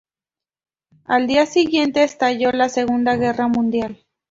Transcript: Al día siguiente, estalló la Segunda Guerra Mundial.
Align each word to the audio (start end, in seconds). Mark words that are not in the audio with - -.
Al 1.05 1.27
día 1.27 1.45
siguiente, 1.45 2.03
estalló 2.03 2.51
la 2.51 2.69
Segunda 2.69 3.15
Guerra 3.17 3.47
Mundial. 3.47 4.03